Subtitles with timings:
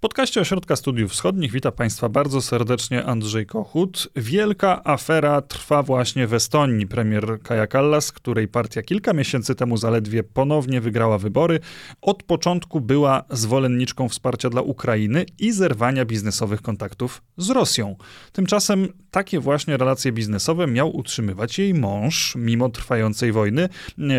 [0.00, 4.08] podcaście Ośrodka Studiów Wschodnich witam Państwa bardzo serdecznie Andrzej Kochut.
[4.16, 6.86] Wielka afera trwa właśnie w Estonii.
[6.86, 11.60] Premier Kaja Kallas, której partia kilka miesięcy temu zaledwie ponownie wygrała wybory,
[12.00, 17.96] od początku była zwolenniczką wsparcia dla Ukrainy i zerwania biznesowych kontaktów z Rosją.
[18.32, 23.68] Tymczasem takie właśnie relacje biznesowe miał utrzymywać jej mąż, mimo trwającej wojny.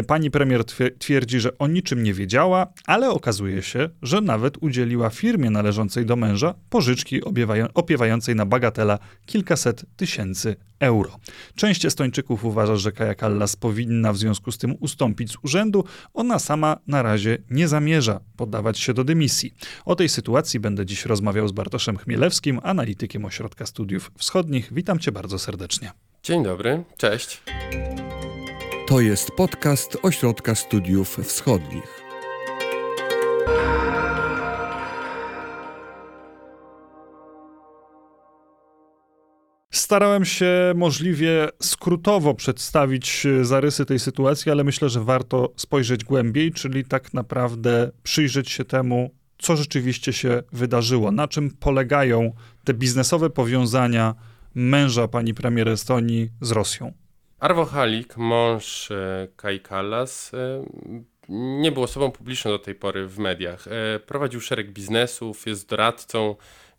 [0.07, 0.63] Pani premier
[0.99, 5.70] twierdzi, że o niczym nie wiedziała, ale okazuje się, że nawet udzieliła firmie należącej
[6.05, 7.21] do męża pożyczki
[7.73, 11.19] opiewającej na bagatela kilkaset tysięcy euro.
[11.55, 15.83] Część Estończyków uważa, że Kaja Kallas powinna w związku z tym ustąpić z urzędu.
[16.13, 19.53] Ona sama na razie nie zamierza poddawać się do dymisji.
[19.85, 24.69] O tej sytuacji będę dziś rozmawiał z Bartoszem Chmielewskim, analitykiem Ośrodka Studiów Wschodnich.
[24.71, 25.91] Witam cię bardzo serdecznie.
[26.23, 27.41] Dzień dobry, cześć.
[28.87, 32.00] To jest podcast Ośrodka Studiów Wschodnich.
[39.91, 46.51] Starałem się możliwie skrótowo przedstawić e, zarysy tej sytuacji, ale myślę, że warto spojrzeć głębiej,
[46.51, 52.33] czyli tak naprawdę przyjrzeć się temu, co rzeczywiście się wydarzyło, na czym polegają
[52.63, 54.15] te biznesowe powiązania
[54.55, 56.93] męża pani premier Estonii z Rosją.
[57.39, 60.65] Arvo Halik, mąż e, Kai Kallas, e,
[61.29, 63.65] nie był osobą publiczną do tej pory w mediach.
[64.05, 66.35] Prowadził szereg biznesów, jest doradcą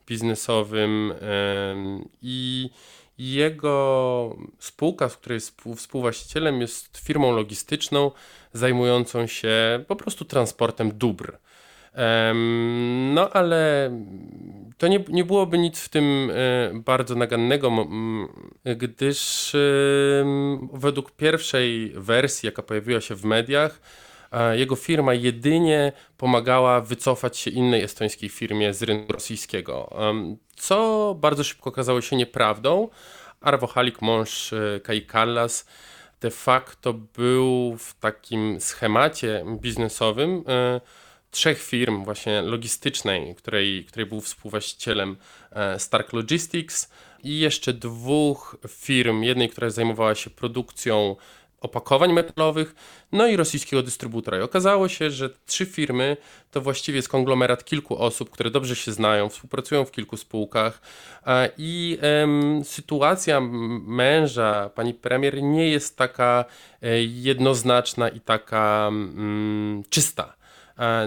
[0.07, 1.13] biznesowym
[2.23, 2.71] i
[3.19, 5.41] jego spółka, z której
[5.77, 8.11] współwłaścicielem, jest firmą logistyczną
[8.53, 11.39] zajmującą się po prostu transportem dóbr.
[13.15, 13.91] No, ale
[14.79, 17.87] to nie, nie byłoby nic w tym e, bardzo nagannego,
[18.77, 19.53] gdyż
[20.73, 23.81] według pierwszej wersji, jaka pojawiła się w mediach,
[24.53, 29.95] jego firma jedynie pomagała wycofać się innej estońskiej firmie z rynku rosyjskiego,
[30.57, 32.89] co bardzo szybko okazało się nieprawdą.
[33.41, 35.67] Arvo Halik, mąż e, Kai Kallas,
[36.21, 40.81] de facto był w takim schemacie biznesowym e,
[41.31, 45.17] trzech firm właśnie logistycznej, której, której był współwłaścicielem
[45.51, 46.91] e, Stark Logistics
[47.23, 51.17] i jeszcze dwóch firm, jednej, która zajmowała się produkcją
[51.63, 52.75] opakowań metalowych,
[53.13, 54.39] no i rosyjskiego dystrybutora.
[54.39, 56.17] I okazało się, że trzy firmy
[56.51, 60.83] to właściwie jest konglomerat kilku osób, które dobrze się znają, współpracują w kilku spółkach
[61.59, 61.99] i
[62.65, 63.41] sytuacja
[63.87, 66.45] męża pani premier nie jest taka
[66.83, 68.91] e, jednoznaczna i taka
[69.91, 70.37] czysta.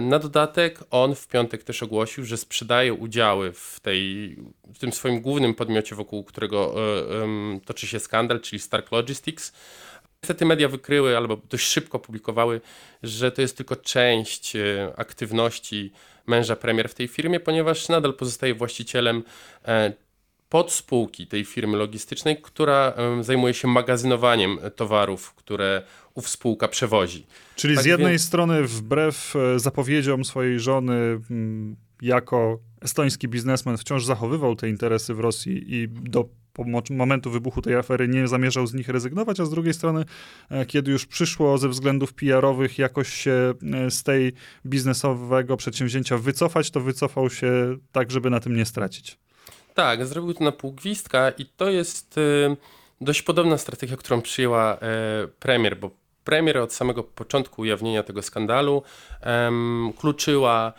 [0.02, 4.36] Na dodatek on w piątek też ogłosił, że sprzedaje udziały w, tej,
[4.74, 9.52] w tym swoim głównym podmiocie, wokół którego e, toczy się skandal, czyli Stark Logistics.
[10.22, 12.60] Niestety media wykryły albo dość szybko publikowały,
[13.02, 15.92] że to jest tylko część e, aktywności
[16.26, 19.22] męża premier w tej firmie, ponieważ nadal pozostaje właścicielem
[19.64, 19.92] e,
[20.48, 25.82] podspółki tej firmy logistycznej, która zajmuje się magazynowaniem towarów, które
[26.14, 27.26] ów spółka przewozi.
[27.56, 28.22] Czyli tak z jednej więc...
[28.22, 31.20] strony wbrew e, zapowiedziom swojej żony
[32.02, 36.28] jako estoński biznesmen wciąż zachowywał te interesy w Rosji i do
[36.90, 40.04] momentu wybuchu tej afery nie zamierzał z nich rezygnować, a z drugiej strony,
[40.50, 43.54] e, kiedy już przyszło ze względów PR-owych jakoś się
[43.86, 44.32] e, z tej
[44.66, 49.18] biznesowego przedsięwzięcia wycofać, to wycofał się tak, żeby na tym nie stracić.
[49.74, 52.56] Tak, zrobił to na pół gwizdka i to jest y,
[53.00, 54.78] dość podobna strategia, którą przyjęła y,
[55.40, 55.90] premier, bo
[56.24, 58.82] premier od samego początku ujawnienia tego skandalu
[59.98, 60.72] kluczyła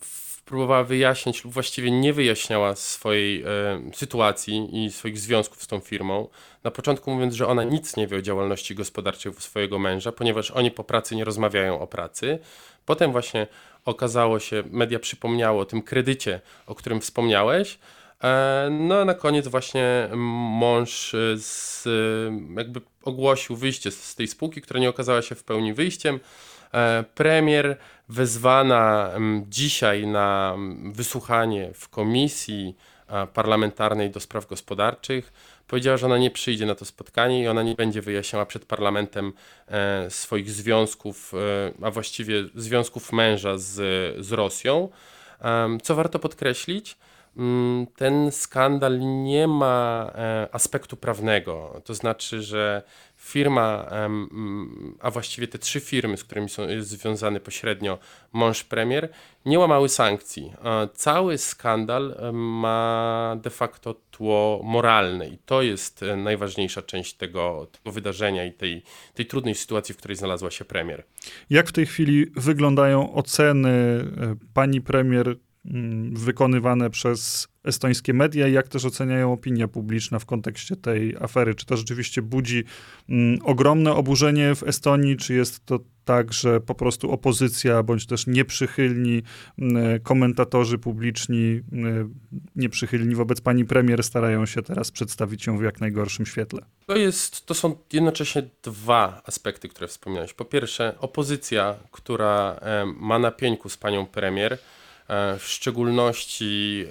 [0.00, 3.46] w próbowała wyjaśnić lub właściwie nie wyjaśniała swojej e,
[3.94, 6.28] sytuacji i swoich związków z tą firmą.
[6.64, 10.70] Na początku mówiąc, że ona nic nie wie o działalności gospodarczej swojego męża, ponieważ oni
[10.70, 12.38] po pracy nie rozmawiają o pracy.
[12.86, 13.46] Potem właśnie
[13.84, 17.78] okazało się, media przypomniało o tym kredycie, o którym wspomniałeś.
[18.24, 21.84] E, no a na koniec właśnie mąż z,
[22.56, 26.20] jakby ogłosił wyjście z tej spółki, która nie okazała się w pełni wyjściem.
[26.74, 27.76] E, premier
[28.08, 29.10] wezwana
[29.46, 30.56] dzisiaj na
[30.92, 32.76] wysłuchanie w komisji
[33.08, 35.32] e, parlamentarnej do spraw gospodarczych
[35.66, 39.32] powiedziała, że ona nie przyjdzie na to spotkanie i ona nie będzie wyjaśniała przed parlamentem
[39.68, 41.32] e, swoich związków,
[41.82, 43.74] a właściwie związków męża z,
[44.26, 44.88] z Rosją.
[45.82, 46.98] Co warto podkreślić, mm,
[47.96, 50.12] ten skandal nie ma
[50.52, 51.82] aspektu prawnego.
[51.84, 52.82] To znaczy, że
[53.16, 53.90] firma,
[55.00, 57.98] a właściwie te trzy firmy, z którymi są, jest związany pośrednio
[58.32, 59.08] mąż premier,
[59.46, 60.52] nie łamały sankcji.
[60.94, 67.92] Cały skandal ma de facto tło moralne i to jest e, najważniejsza część tego, tego
[67.92, 68.82] wydarzenia i tej,
[69.14, 71.04] tej trudnej sytuacji, w której znalazła się premier.
[71.50, 75.47] Jak w tej chwili wyglądają oceny e, pani premier mm,
[76.12, 81.54] wykonywane przez estońskie media i jak też oceniają opinia publiczna w kontekście tej afery?
[81.54, 82.64] Czy to rzeczywiście budzi
[83.08, 88.26] mm, ogromne oburzenie w Estonii, czy jest to tak, że po prostu opozycja bądź też
[88.26, 89.22] nieprzychylni
[89.58, 92.14] mm, komentatorzy publiczni, mm,
[92.56, 96.60] nieprzychylni wobec pani premier starają się teraz przedstawić ją w jak najgorszym świetle?
[96.86, 100.34] To, jest, to są jednocześnie dwa aspekty, które wspomniałeś.
[100.34, 102.60] Po pierwsze, opozycja, która
[102.96, 104.58] ma na pieńku z panią premier,
[105.38, 106.84] w szczególności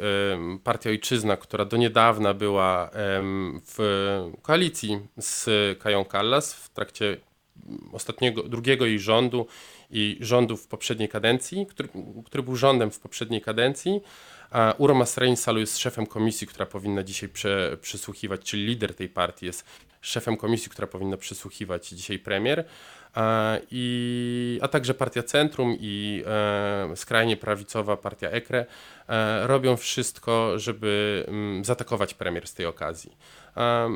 [0.64, 2.90] Partia Ojczyzna, która do niedawna była
[3.68, 3.78] w
[4.42, 5.50] koalicji z
[5.80, 7.18] Kają Kallas w trakcie
[7.92, 9.48] ostatniego, drugiego jej rządu
[9.92, 11.90] i rządu w poprzedniej kadencji, który,
[12.26, 14.02] który był rządem w poprzedniej kadencji.
[14.52, 19.46] A Urma Sreinsalu jest szefem komisji, która powinna dzisiaj prze, przysłuchiwać, czyli lider tej partii
[19.46, 19.66] jest
[20.02, 22.66] szefem komisji, która powinna przysłuchiwać dzisiaj premier.
[23.72, 28.66] I, a także Partia Centrum i e, skrajnie prawicowa Partia EKRE
[29.08, 33.18] e, robią wszystko, żeby mm, zaatakować premier z tej okazji.
[33.58, 33.90] E,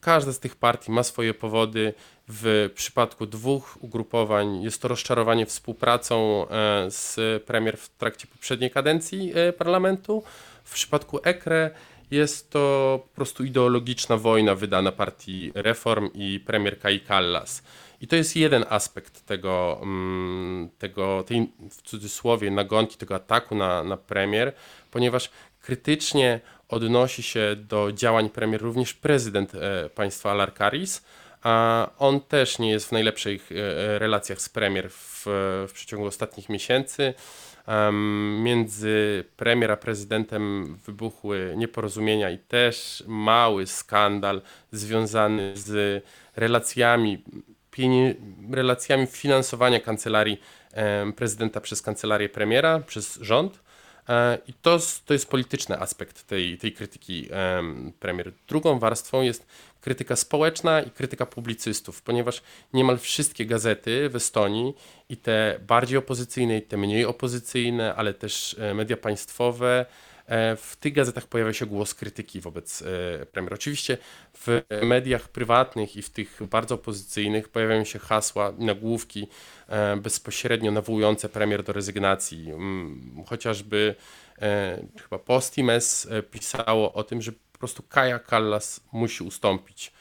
[0.00, 1.94] każda z tych partii ma swoje powody.
[2.28, 9.32] W przypadku dwóch ugrupowań jest to rozczarowanie współpracą e, z premier w trakcie poprzedniej kadencji
[9.34, 10.22] e, parlamentu.
[10.64, 11.70] W przypadku EKRE
[12.10, 17.62] jest to po prostu ideologiczna wojna wydana partii Reform i premier Kai Kallas.
[18.00, 23.84] I to jest jeden aspekt tego, mm, tego tej w cudzysłowie nagonki, tego ataku na,
[23.84, 24.52] na premier,
[24.90, 25.30] ponieważ
[25.60, 31.04] krytycznie odnosi się do działań premier również prezydent e, państwa Alarkaris,
[31.42, 35.22] a on też nie jest w najlepszych e, relacjach z premier w,
[35.68, 37.14] w przeciągu ostatnich miesięcy.
[38.42, 44.42] Między premier a prezydentem wybuchły nieporozumienia i też mały skandal
[44.72, 46.04] związany z
[46.36, 47.22] relacjami
[48.50, 50.40] relacjami finansowania kancelarii
[51.16, 53.60] prezydenta przez kancelarię premiera, przez rząd.
[54.08, 57.28] E, I to, to jest polityczny aspekt tej, tej krytyki
[58.00, 58.32] premier.
[58.48, 59.46] Drugą warstwą jest
[59.80, 62.42] krytyka społeczna i krytyka publicystów, ponieważ
[62.72, 64.74] niemal wszystkie gazety w Estonii
[65.08, 69.86] i te bardziej opozycyjne, i te mniej opozycyjne, ale też e, media państwowe,
[70.56, 73.54] w tych gazetach pojawia się głos krytyki wobec e, premier.
[73.54, 73.98] Oczywiście
[74.34, 79.28] w mediach prywatnych i w tych bardzo opozycyjnych pojawiają się hasła, nagłówki
[79.68, 82.50] e, bezpośrednio nawołujące premier do rezygnacji.
[82.50, 83.94] Mm, chociażby
[85.02, 89.92] chyba Postimes pisało o tym, że po prostu Kaja Kallas musi ustąpić.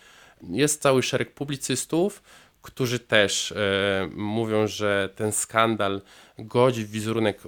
[0.42, 2.24] Jest cały szereg publicystów,
[2.62, 6.02] którzy też e, mówią, że ten skandal
[6.40, 7.42] godzi w wizerunek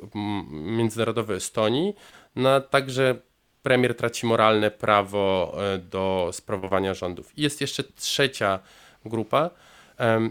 [0.51, 1.95] międzynarodowy Estonii,
[2.35, 3.15] no także
[3.63, 7.37] premier traci moralne prawo e, do sprawowania rządów.
[7.37, 8.59] I jest jeszcze trzecia
[9.05, 9.49] grupa.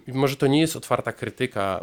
[0.07, 1.81] Może to nie jest otwarta krytyka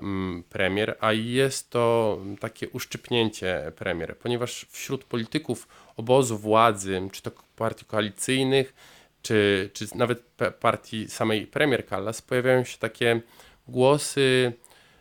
[0.49, 5.67] premier, a jest to takie uszczypnięcie premier, ponieważ wśród polityków
[5.97, 8.73] obozu władzy, czy to partii koalicyjnych,
[9.21, 10.23] czy, czy nawet
[10.59, 13.21] partii samej premier Callas pojawiają się takie
[13.67, 14.53] głosy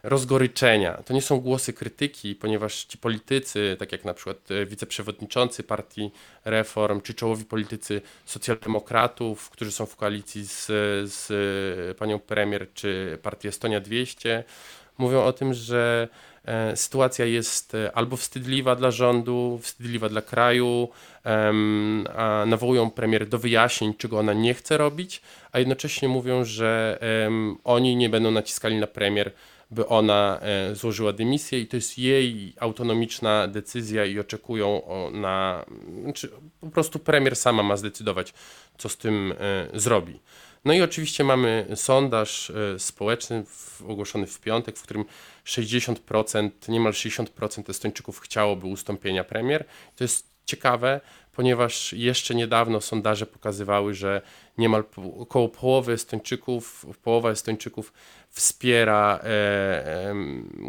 [0.04, 1.02] rozgoryczenia.
[1.06, 6.10] To nie są głosy krytyki, ponieważ ci politycy, tak jak na przykład e, wiceprzewodniczący partii
[6.44, 10.66] Reform, czy czołowi politycy socjaldemokratów, którzy są w koalicji z,
[11.12, 14.44] z panią premier, czy partii Estonia 200,
[14.98, 16.08] mówią o tym, że
[16.74, 20.88] sytuacja jest e, albo wstydliwa dla rządu, wstydliwa dla kraju,
[22.16, 26.98] a nawołują premier do wyjaśnień, czego ona nie chce robić, a jednocześnie mówią, że
[27.64, 29.32] oni nie będą naciskali na premier,
[29.70, 35.64] by ona e, złożyła dymisję i to jest jej autonomiczna decyzja i oczekują na,
[36.02, 36.30] znaczy
[36.60, 38.34] po prostu premier sama ma zdecydować,
[38.78, 39.34] co z tym
[39.74, 40.20] zrobi.
[40.64, 43.44] No i oczywiście mamy sondaż e, społeczny
[43.88, 45.04] ogłoszony w piątek, w którym
[45.46, 49.64] 60%, niemal 60% Estończyków chciałoby ustąpienia premier.
[49.96, 51.00] To jest ciekawe,
[51.32, 54.22] ponieważ jeszcze niedawno sondaże pokazywały, że
[54.58, 54.84] niemal
[55.18, 57.92] około połowy Estończyków, połowa Estończyków
[58.30, 60.14] wspiera e, e,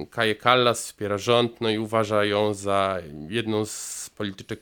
[0.09, 2.99] Kaję Kallas, wspiera rząd, no i uważa ją za
[3.29, 4.59] jedną z polityczek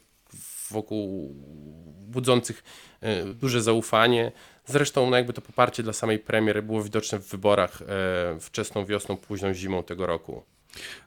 [0.71, 1.35] wokół
[2.07, 2.63] budzących
[3.01, 4.31] e, duże zaufanie.
[4.65, 9.17] Zresztą no jakby to poparcie dla samej premier było widoczne w wyborach e, wczesną wiosną,
[9.17, 10.43] późną zimą tego roku.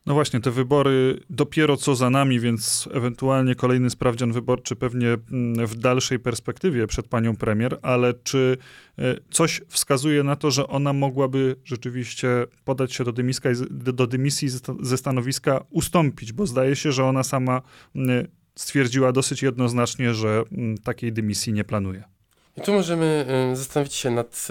[0.07, 5.67] No właśnie, te wybory dopiero co za nami, więc ewentualnie kolejny sprawdzian wyborczy pewnie mm,
[5.67, 8.57] w dalszej perspektywie przed panią premier, ale czy
[8.99, 12.29] e, coś wskazuje na to, że ona mogłaby rzeczywiście
[12.65, 14.49] podać się do, dymiska, do dymisji
[14.81, 17.63] ze stanowiska, ustąpić, bo zdaje się, że ona sama
[17.95, 22.16] mm, stwierdziła dosyć jednoznacznie, że mm, takiej dymisji nie planuje.
[22.57, 24.49] I tu możemy zastanowić się nad,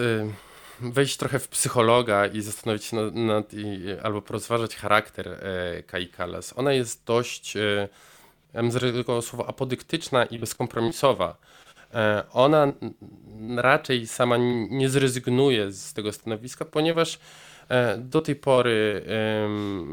[0.79, 3.51] wejść trochę w psychologa i zastanowić się nad, nad
[4.03, 6.53] albo porozważać charakter e, Kai Kallas.
[6.57, 7.89] Ona jest dość e,
[8.53, 11.37] ja bym zaryzykował słowo apodyktyczna i bezkompromisowa.
[11.93, 12.73] E, ona
[13.57, 14.37] raczej sama
[14.69, 17.19] nie zrezygnuje z tego stanowiska, ponieważ e,
[17.97, 19.05] do tej pory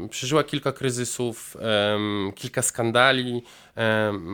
[0.09, 1.57] przeżyła kilka kryzysów,
[2.35, 3.43] kilka skandali.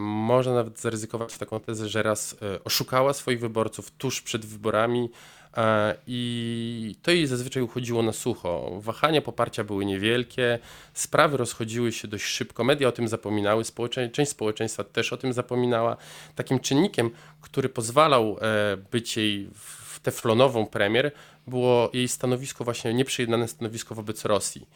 [0.03, 5.10] Można nawet zaryzykować taką tezę, że raz oszukała swoich wyborców tuż przed wyborami.
[5.58, 8.72] E, I to jej zazwyczaj uchodziło na sucho.
[8.81, 10.60] Wahania poparcia były niewielkie,
[10.93, 14.10] sprawy rozchodziły się dość szybko, media o tym zapominały, społecze...
[14.10, 15.98] część społeczeństwa też o tym zapominała.
[16.36, 17.10] Takim czynnikiem,
[17.41, 21.12] który pozwalał e, być jej w teflonową premier,
[21.50, 24.68] było jej stanowisko, właśnie nieprzejednane stanowisko wobec Rosji.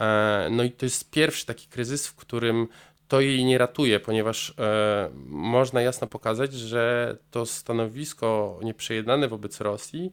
[0.00, 2.68] E, no i to jest pierwszy taki kryzys, w którym
[3.08, 10.12] to jej nie ratuje, ponieważ e, można jasno pokazać, że to stanowisko nieprzejednane wobec Rosji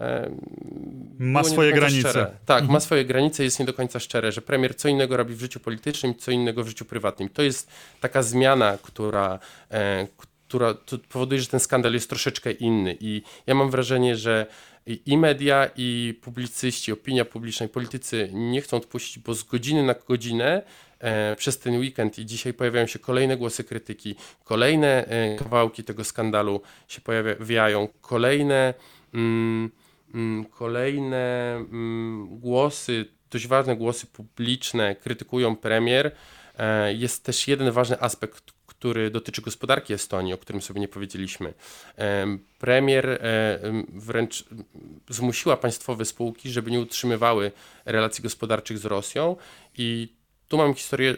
[0.00, 0.30] e,
[1.18, 2.10] ma swoje granice.
[2.10, 2.30] Szczere.
[2.46, 2.72] Tak, mhm.
[2.72, 5.60] ma swoje granice, jest nie do końca szczere, że premier co innego robi w życiu
[5.60, 7.28] politycznym, co innego w życiu prywatnym.
[7.28, 9.38] To jest taka zmiana, która,
[9.70, 10.06] e,
[10.56, 10.74] która
[11.08, 12.96] powoduje, że ten skandal jest troszeczkę inny.
[13.00, 14.46] I ja mam wrażenie, że
[15.06, 19.94] i media, i publicyści, opinia publiczna, i politycy nie chcą odpuścić, bo z godziny na
[20.08, 20.62] godzinę
[20.98, 26.04] e, przez ten weekend i dzisiaj pojawiają się kolejne głosy krytyki, kolejne e, kawałki tego
[26.04, 28.74] skandalu się pojawiają, kolejne,
[29.14, 29.70] mm,
[30.14, 36.12] mm, kolejne mm, głosy, dość ważne głosy publiczne krytykują premier.
[36.58, 41.54] E, jest też jeden ważny aspekt, który dotyczy gospodarki Estonii, o którym sobie nie powiedzieliśmy.
[42.58, 43.18] Premier e,
[43.88, 44.44] wręcz
[45.08, 47.52] zmusiła państwowe spółki, żeby nie utrzymywały
[47.84, 49.36] relacji gospodarczych z Rosją
[49.78, 50.16] i
[50.48, 51.16] tu mam historię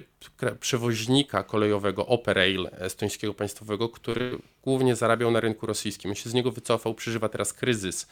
[0.61, 6.11] przewoźnika kolejowego Operail estońskiego państwowego, który głównie zarabiał na rynku rosyjskim.
[6.11, 8.07] On się z niego wycofał, przeżywa teraz kryzys.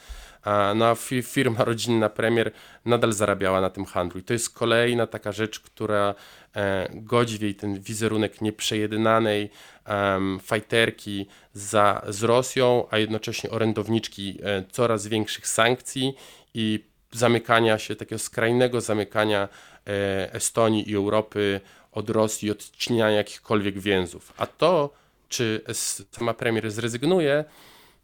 [0.75, 2.52] No a firma rodzinna Premier
[2.85, 4.20] nadal zarabiała na tym handlu.
[4.20, 6.14] I to jest kolejna taka rzecz, która
[6.56, 9.50] e, godzi w jej ten wizerunek nieprzejednanej
[9.88, 16.14] um, fajterki za, z Rosją, a jednocześnie orędowniczki e, coraz większych sankcji
[16.54, 19.48] i zamykania się, takiego skrajnego zamykania
[19.86, 21.60] e, Estonii i Europy
[21.92, 24.32] od Rosji, odcinania jakichkolwiek więzów.
[24.36, 24.90] A to,
[25.28, 25.60] czy
[26.10, 27.44] sama premier zrezygnuje,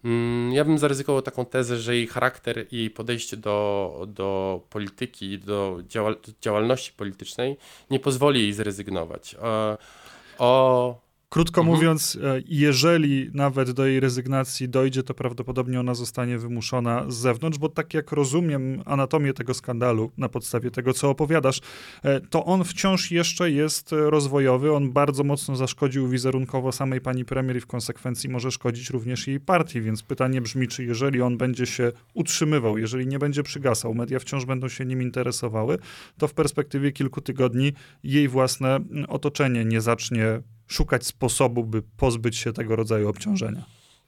[0.05, 5.39] mm, ja bym zaryzykował taką tezę, że jej charakter i jej podejście do, do polityki,
[5.39, 7.57] do, działal, do działalności politycznej
[7.91, 9.37] nie pozwoli jej zrezygnować.
[9.43, 9.79] O,
[10.39, 11.01] o
[11.33, 11.77] Krótko mhm.
[11.77, 17.59] mówiąc, e, jeżeli nawet do jej rezygnacji dojdzie, to prawdopodobnie ona zostanie wymuszona z zewnątrz,
[17.59, 21.61] bo tak jak rozumiem anatomię tego skandalu na podstawie tego, co opowiadasz,
[22.03, 24.73] e, to on wciąż jeszcze jest rozwojowy.
[24.73, 29.41] On bardzo mocno zaszkodził wizerunkowo samej pani premier i w konsekwencji może szkodzić również jej
[29.41, 29.81] partii.
[29.81, 34.45] Więc pytanie brzmi, czy jeżeli on będzie się utrzymywał, jeżeli nie będzie przygasał, media wciąż
[34.45, 35.79] będą się nim interesowały,
[36.19, 37.73] to w perspektywie kilku tygodni
[38.05, 43.65] jej własne otoczenie nie zacznie szukać sposobu, by pozbyć się tego rodzaju obciążenia.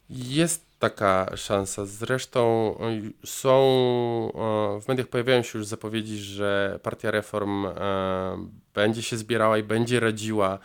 [0.09, 1.85] Jest taka szansa.
[1.85, 2.75] Zresztą
[3.25, 3.51] są,
[4.81, 7.71] w mediach pojawiają się już zapowiedzi, że Partia Reform y,
[8.73, 10.59] będzie się zbierała i będzie radziła,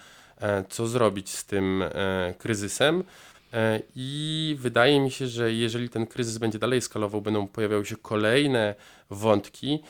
[0.69, 1.85] co zrobić z tym
[2.39, 3.05] kryzysem.
[3.97, 8.75] I wydaje mi się, że jeżeli ten kryzys będzie dalej skalował, będą pojawiały się kolejne
[9.11, 9.83] wątki,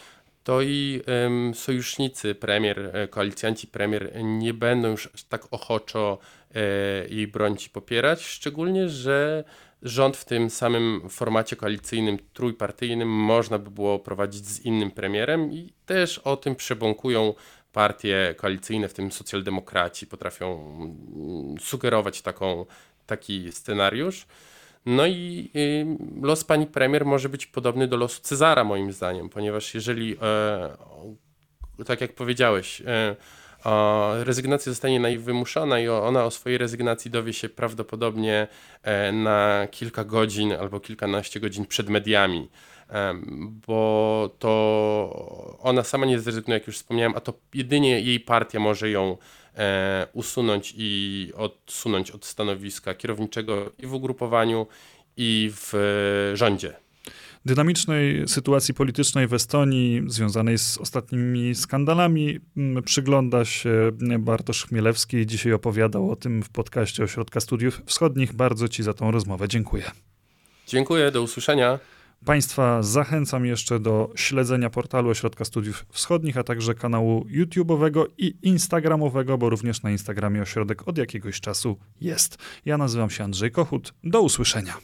[0.44, 6.18] to i um, sojusznicy premier, e, koalicjanci premier nie będą już tak ochoczo
[6.54, 6.60] e,
[7.08, 9.44] jej bronić popierać, szczególnie, że
[9.82, 15.72] rząd w tym samym formacie koalicyjnym, trójpartyjnym można by było prowadzić z innym premierem i
[15.86, 17.34] też o tym przebąkują
[17.72, 20.60] partie koalicyjne, w tym socjaldemokraci, potrafią
[21.16, 22.66] mm, sugerować taką,
[23.06, 24.26] taki scenariusz.
[24.86, 25.86] No i y,
[26.22, 30.16] los pani premier może być podobny do losu Cezara, moim zdaniem, ponieważ jeżeli,
[31.78, 33.16] e, tak jak powiedziałeś, e,
[34.24, 38.48] rezygnacja zostanie na niej wymuszona i ona o swojej rezygnacji dowie się prawdopodobnie
[38.82, 42.48] e, na kilka godzin albo kilkanaście godzin przed mediami.
[43.66, 48.90] Bo to ona sama nie zrezygnuje, jak już wspomniałem, a to jedynie jej partia może
[48.90, 49.16] ją
[50.12, 54.66] usunąć i odsunąć od stanowiska kierowniczego i w ugrupowaniu,
[55.16, 56.76] i w e, rządzie
[57.44, 62.40] dynamicznej sytuacji politycznej w Estonii, związanej z ostatnimi skandalami,
[62.84, 65.26] przygląda się Bartosz Chmielewski.
[65.26, 68.32] Dzisiaj opowiadał o tym w podcaście Ośrodka Studiów Wschodnich.
[68.32, 69.84] Bardzo Ci za tą rozmowę dziękuję.
[70.66, 71.78] Dziękuję, do usłyszenia.
[72.24, 79.38] Państwa zachęcam jeszcze do śledzenia portalu Ośrodka Studiów Wschodnich, a także kanału YouTube'owego i Instagramowego,
[79.38, 82.38] bo również na Instagramie ośrodek od jakiegoś czasu jest.
[82.64, 83.94] Ja nazywam się Andrzej Kochut.
[84.04, 84.74] Do usłyszenia.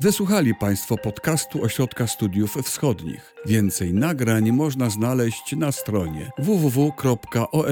[0.00, 3.34] Wysłuchali Państwo podcastu Ośrodka Studiów Wschodnich.
[3.46, 7.70] Więcej nagrań można znaleźć na stronie www.osw.waw.pl.